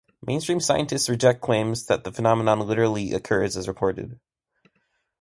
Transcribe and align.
Mainstream 0.25 0.59
scientists 0.59 1.09
reject 1.11 1.41
claims 1.41 1.85
that 1.85 2.03
the 2.03 2.11
phenomenon 2.11 2.59
literally 2.61 3.13
occurs 3.13 3.55
as 3.55 3.67
reported. 3.67 4.19